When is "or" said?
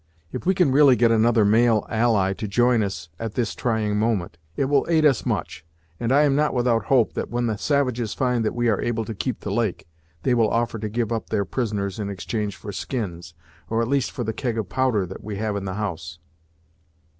13.69-13.79